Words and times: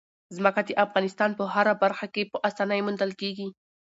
ځمکه 0.35 0.61
د 0.67 0.69
افغانستان 0.85 1.31
په 1.39 1.43
هره 1.53 1.73
برخه 1.83 2.07
کې 2.13 2.29
په 2.31 2.37
اسانۍ 2.49 2.79
موندل 2.85 3.11
کېږي. 3.21 3.47